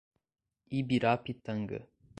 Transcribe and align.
Ibirapitanga 0.79 1.77